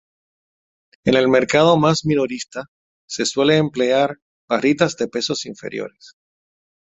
[1.03, 2.63] En el mercado más minorista
[3.07, 4.17] se suelen emplear
[4.49, 6.15] barritas de pesos inferiores.